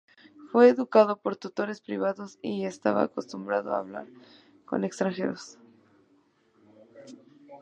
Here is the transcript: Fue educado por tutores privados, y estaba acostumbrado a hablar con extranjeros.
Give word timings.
Fue 0.51 0.67
educado 0.69 1.17
por 1.21 1.35
tutores 1.35 1.79
privados, 1.79 2.39
y 2.41 2.65
estaba 2.65 3.03
acostumbrado 3.03 3.75
a 3.75 3.77
hablar 3.77 4.07
con 4.65 4.83
extranjeros. 4.83 5.59